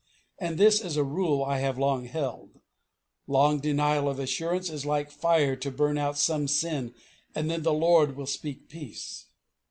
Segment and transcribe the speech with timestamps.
[0.39, 2.59] And this is a rule I have long held
[3.27, 6.95] long denial of assurance is like fire to burn out some sin
[7.35, 9.27] and then the Lord will speak peace."